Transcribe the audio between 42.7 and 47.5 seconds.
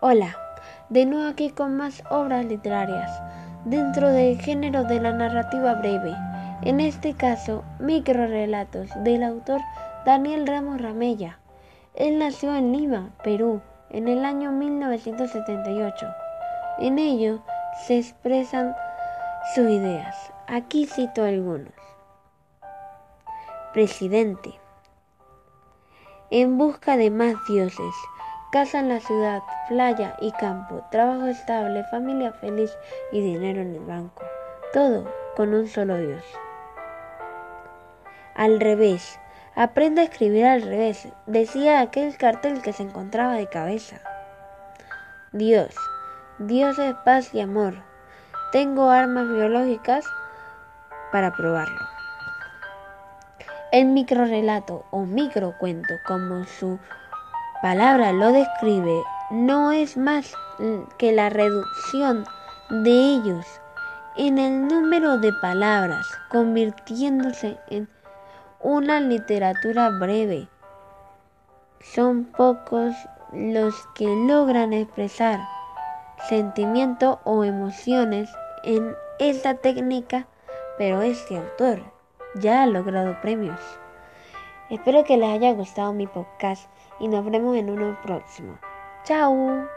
se encontraba de cabeza. Dios. Dios es paz y